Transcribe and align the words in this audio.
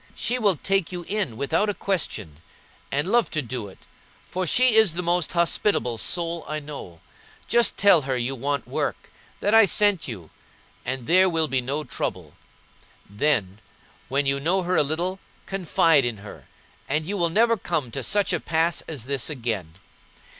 She 0.15 0.39
will 0.39 0.55
take 0.55 0.91
you 0.91 1.03
in 1.03 1.37
without 1.37 1.69
a 1.69 1.75
question, 1.75 2.37
and 2.91 3.07
love 3.11 3.29
to 3.29 3.41
do 3.43 3.67
it, 3.67 3.77
for 4.27 4.47
she 4.47 4.73
is 4.73 4.93
the 4.93 5.03
most 5.03 5.33
hospitable 5.33 5.99
soul 5.99 6.43
I 6.47 6.57
know. 6.57 7.01
Just 7.47 7.77
tell 7.77 8.01
her 8.01 8.17
you 8.17 8.33
want 8.33 8.67
work, 8.67 9.11
that 9.41 9.53
I 9.53 9.65
sent 9.65 10.07
you, 10.07 10.31
and 10.83 11.05
there 11.05 11.29
will 11.29 11.47
be 11.47 11.61
no 11.61 11.83
trouble. 11.83 12.33
Then, 13.07 13.59
when 14.09 14.25
you 14.25 14.39
know 14.39 14.63
her 14.63 14.75
a 14.75 14.81
little, 14.81 15.19
confide 15.45 16.03
in 16.03 16.17
her, 16.25 16.47
and 16.89 17.05
you 17.05 17.15
will 17.15 17.29
never 17.29 17.55
come 17.55 17.91
to 17.91 18.01
such 18.01 18.33
a 18.33 18.39
pass 18.39 18.81
as 18.87 19.03
this 19.03 19.29
again. 19.29 19.75